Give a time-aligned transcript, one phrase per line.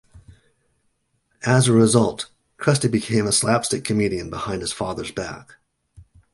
[1.45, 5.57] As a result, Krusty became a slapstick comedian behind his father's back.